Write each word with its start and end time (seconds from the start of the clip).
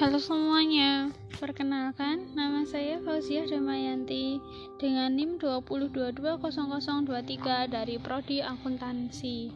Halo 0.00 0.16
semuanya, 0.16 1.12
perkenalkan 1.36 2.32
nama 2.32 2.64
saya 2.64 3.04
Fauziah 3.04 3.44
Damayanti 3.44 4.40
dengan 4.80 5.12
NIM 5.12 5.36
20220023 5.36 7.68
dari 7.68 8.00
Prodi 8.00 8.40
Akuntansi. 8.40 9.52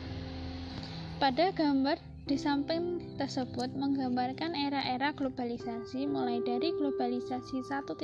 Pada 1.24 1.56
gambar 1.56 2.09
di 2.30 2.38
samping 2.38 3.02
tersebut 3.18 3.74
menggambarkan 3.74 4.54
era-era 4.54 5.10
globalisasi 5.18 6.06
mulai 6.06 6.38
dari 6.46 6.70
globalisasi 6.78 7.66
1.0 7.66 7.98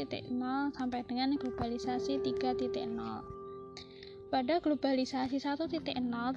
sampai 0.74 1.06
dengan 1.06 1.38
globalisasi 1.38 2.26
3.0. 2.26 2.66
Pada 4.34 4.58
globalisasi 4.58 5.38
1.0 5.38 5.70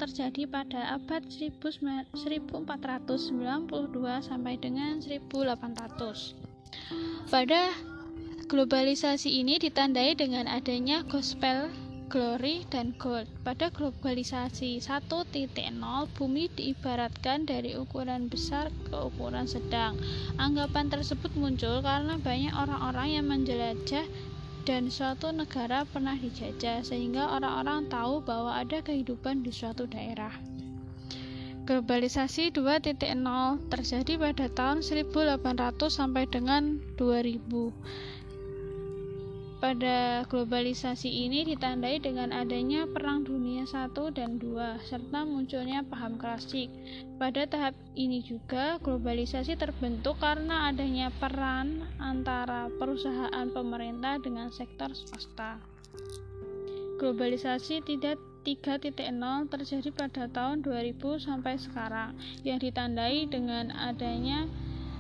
terjadi 0.05 0.43
pada 0.45 1.01
abad 1.01 1.25
1492 1.33 2.13
sampai 4.21 4.55
dengan 4.61 5.01
1800. 5.01 6.37
Pada 7.33 7.73
globalisasi 8.53 9.41
ini 9.41 9.57
ditandai 9.57 10.13
dengan 10.13 10.45
adanya 10.45 11.01
gospel 11.09 11.73
glory 12.09 12.65
dan 12.73 12.97
gold. 12.97 13.29
Pada 13.45 13.69
globalisasi 13.69 14.81
1.0, 14.81 15.13
bumi 16.17 16.45
diibaratkan 16.57 17.45
dari 17.45 17.77
ukuran 17.77 18.33
besar 18.33 18.73
ke 18.89 18.97
ukuran 18.97 19.45
sedang. 19.45 20.01
Anggapan 20.41 20.89
tersebut 20.89 21.37
muncul 21.37 21.85
karena 21.85 22.17
banyak 22.17 22.57
orang-orang 22.57 23.09
yang 23.21 23.27
menjelajah 23.29 24.09
dan 24.65 24.89
suatu 24.89 25.33
negara 25.33 25.85
pernah 25.85 26.17
dijajah 26.17 26.81
sehingga 26.81 27.29
orang-orang 27.29 27.93
tahu 27.93 28.25
bahwa 28.25 28.57
ada 28.57 28.81
kehidupan 28.81 29.45
di 29.45 29.53
suatu 29.53 29.85
daerah. 29.85 30.33
Globalisasi 31.69 32.49
2.0 32.57 32.97
terjadi 33.69 34.13
pada 34.17 34.49
tahun 34.49 34.81
1800 34.81 35.45
sampai 35.93 36.25
dengan 36.25 36.81
2000 36.97 38.17
pada 39.59 40.23
globalisasi 40.31 41.11
ini 41.11 41.43
ditandai 41.43 41.99
dengan 41.99 42.31
adanya 42.31 42.87
Perang 42.87 43.27
Dunia 43.27 43.67
I 43.67 43.91
dan 44.15 44.39
II, 44.39 44.79
serta 44.87 45.27
munculnya 45.27 45.83
paham 45.83 46.15
klasik. 46.15 46.71
Pada 47.19 47.43
tahap 47.43 47.75
ini 47.99 48.23
juga, 48.23 48.79
globalisasi 48.79 49.59
terbentuk 49.59 50.23
karena 50.23 50.71
adanya 50.71 51.11
peran 51.19 51.83
antara 51.99 52.71
perusahaan 52.79 53.51
pemerintah 53.51 54.23
dengan 54.23 54.55
sektor 54.55 54.95
swasta. 54.95 55.59
Globalisasi 57.03 57.83
tidak 57.83 58.23
3.0 58.47 58.95
terjadi 59.51 59.91
pada 59.91 60.31
tahun 60.31 60.63
2000 60.63 61.19
sampai 61.19 61.59
sekarang, 61.59 62.15
yang 62.47 62.63
ditandai 62.63 63.27
dengan 63.27 63.75
adanya 63.75 64.47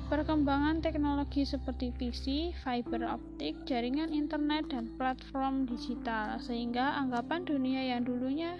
Perkembangan 0.08 0.80
teknologi 0.80 1.44
seperti 1.44 1.92
PC, 1.92 2.56
fiber 2.64 3.04
optik, 3.12 3.60
jaringan 3.68 4.08
internet, 4.08 4.72
dan 4.72 4.88
platform 4.96 5.68
digital, 5.68 6.40
sehingga 6.40 6.96
anggapan 6.96 7.44
dunia 7.44 7.84
yang 7.84 8.08
dulunya 8.08 8.56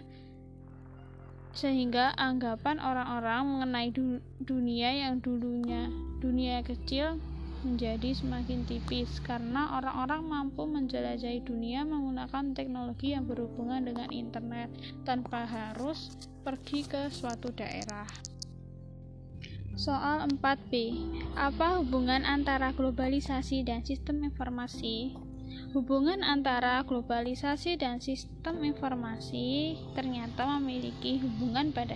sehingga 1.56 2.14
anggapan 2.14 2.78
orang-orang 2.78 3.42
mengenai 3.48 3.88
du 3.90 4.22
dunia 4.38 4.94
yang 4.94 5.18
dulunya 5.18 5.90
dunia 6.22 6.62
kecil 6.62 7.18
menjadi 7.66 8.14
semakin 8.14 8.62
tipis 8.62 9.18
karena 9.18 9.74
orang-orang 9.74 10.22
mampu 10.22 10.62
menjelajahi 10.70 11.42
dunia 11.42 11.82
menggunakan 11.82 12.54
teknologi 12.54 13.10
yang 13.16 13.26
berhubungan 13.26 13.82
dengan 13.82 14.06
internet 14.14 14.70
tanpa 15.02 15.48
harus 15.48 16.14
pergi 16.46 16.86
ke 16.86 17.10
suatu 17.10 17.50
daerah. 17.50 18.37
Soal 19.78 20.26
4B. 20.26 20.90
Apa 21.38 21.78
hubungan 21.78 22.26
antara 22.26 22.74
globalisasi 22.74 23.62
dan 23.62 23.86
sistem 23.86 24.26
informasi? 24.26 25.14
Hubungan 25.70 26.26
antara 26.26 26.82
globalisasi 26.82 27.78
dan 27.78 28.02
sistem 28.02 28.66
informasi 28.66 29.78
ternyata 29.94 30.50
memiliki 30.58 31.22
hubungan 31.22 31.70
pada 31.70 31.94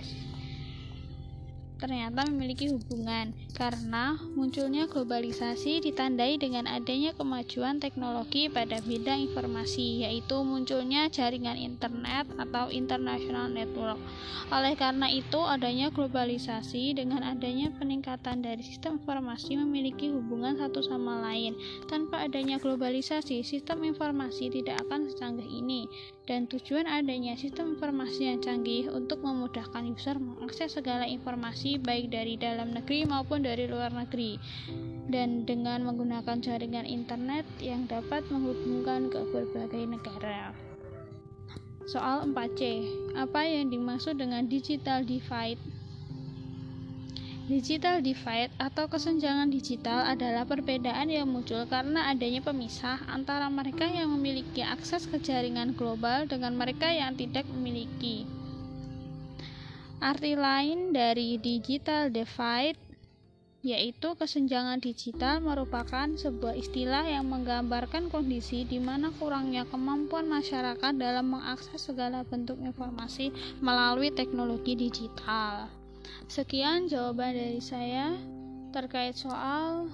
ternyata 1.82 2.22
memiliki 2.31 2.70
hubungan 2.70 3.34
karena 3.59 4.15
munculnya 4.38 4.87
globalisasi 4.87 5.82
ditandai 5.82 6.38
dengan 6.38 6.70
adanya 6.70 7.10
kemajuan 7.19 7.82
teknologi 7.82 8.47
pada 8.47 8.78
bidang 8.87 9.26
informasi 9.26 10.06
yaitu 10.06 10.47
munculnya 10.47 11.10
jaringan 11.10 11.59
internet 11.59 12.31
atau 12.38 12.70
international 12.70 13.50
network. 13.50 13.98
Oleh 14.54 14.78
karena 14.78 15.10
itu 15.10 15.43
adanya 15.43 15.91
globalisasi 15.91 16.94
dengan 16.94 17.26
adanya 17.26 17.75
peningkatan 17.75 18.47
dari 18.47 18.62
sistem 18.62 19.03
informasi 19.03 19.59
memiliki 19.59 20.06
hubungan 20.14 20.54
satu 20.54 20.87
sama 20.87 21.19
lain. 21.19 21.59
Tanpa 21.91 22.31
adanya 22.31 22.62
globalisasi, 22.62 23.43
sistem 23.43 23.82
informasi 23.82 24.54
tidak 24.54 24.87
akan 24.87 25.10
secanggih 25.10 25.50
ini 25.50 25.91
dan 26.22 26.47
tujuan 26.47 26.87
adanya 26.87 27.34
sistem 27.34 27.75
informasi 27.75 28.31
yang 28.31 28.38
canggih 28.38 28.87
untuk 28.94 29.26
memudahkan 29.26 29.82
user 29.91 30.22
mengakses 30.22 30.78
segala 30.78 31.03
informasi 31.03 31.72
baik 31.78 32.12
dari 32.12 32.41
dalam 32.41 32.72
negeri 32.72 33.05
maupun 33.05 33.44
dari 33.44 33.69
luar 33.69 33.93
negeri 33.93 34.41
dan 35.12 35.44
dengan 35.44 35.84
menggunakan 35.84 36.41
jaringan 36.41 36.88
internet 36.88 37.44
yang 37.60 37.84
dapat 37.87 38.25
menghubungkan 38.33 39.12
ke 39.12 39.21
berbagai 39.31 39.84
negara. 39.87 40.56
Soal 41.87 42.31
4C, 42.31 42.87
apa 43.19 43.43
yang 43.43 43.69
dimaksud 43.69 44.16
dengan 44.16 44.47
digital 44.47 45.03
divide? 45.03 45.59
Digital 47.50 48.00
divide 48.06 48.55
atau 48.56 48.87
kesenjangan 48.87 49.50
digital 49.50 50.06
adalah 50.06 50.47
perbedaan 50.47 51.11
yang 51.11 51.27
muncul 51.27 51.66
karena 51.66 52.06
adanya 52.09 52.38
pemisah 52.38 53.03
antara 53.11 53.50
mereka 53.50 53.82
yang 53.91 54.15
memiliki 54.15 54.62
akses 54.62 55.11
ke 55.11 55.19
jaringan 55.19 55.75
global 55.75 56.25
dengan 56.31 56.55
mereka 56.55 56.87
yang 56.88 57.19
tidak 57.19 57.44
memiliki. 57.50 58.31
Arti 60.02 60.34
lain 60.34 60.90
dari 60.90 61.38
digital 61.38 62.10
divide 62.10 62.74
yaitu 63.62 64.18
kesenjangan 64.18 64.82
digital 64.82 65.38
merupakan 65.38 66.10
sebuah 66.18 66.58
istilah 66.58 67.06
yang 67.06 67.30
menggambarkan 67.30 68.10
kondisi 68.10 68.66
di 68.66 68.82
mana 68.82 69.14
kurangnya 69.14 69.62
kemampuan 69.70 70.26
masyarakat 70.26 70.98
dalam 70.98 71.30
mengakses 71.30 71.78
segala 71.86 72.26
bentuk 72.26 72.58
informasi 72.58 73.30
melalui 73.62 74.10
teknologi 74.10 74.74
digital. 74.74 75.70
Sekian 76.26 76.90
jawaban 76.90 77.38
dari 77.38 77.62
saya 77.62 78.19
terkait 78.74 79.14
soal 79.14 79.86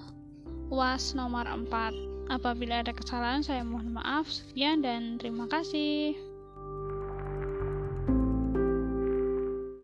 UAS 0.73 1.13
nomor 1.13 1.45
4. 1.45 2.33
Apabila 2.33 2.81
ada 2.81 2.97
kesalahan 2.97 3.45
saya 3.45 3.61
mohon 3.61 3.93
maaf. 3.93 4.25
Sekian 4.25 4.81
dan 4.81 5.21
terima 5.21 5.45
kasih. 5.45 6.28